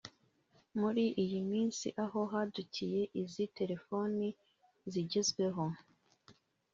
[0.79, 4.27] Muri iyi minsi aho hadukiye izi telefoni
[4.91, 5.63] zigezweho